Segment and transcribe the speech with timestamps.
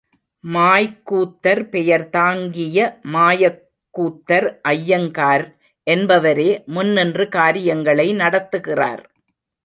[0.43, 5.45] மாய்க்கூத்தர் பெயர் தாங்கிய மாயக்கூத்தர் அய்யங்கார்
[5.87, 9.03] என்பவரே முன்னின்று காரியங்களை நடத்துகிறார்.